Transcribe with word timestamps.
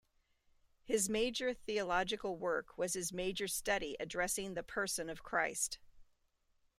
His 0.83 1.09
major 1.09 1.53
theological 1.53 2.35
work 2.35 2.75
was 2.75 2.95
his 2.95 3.13
major 3.13 3.47
study 3.47 3.95
addressing 3.99 4.55
the 4.55 4.63
Person 4.63 5.11
of 5.11 5.21
Christ. 5.21 5.77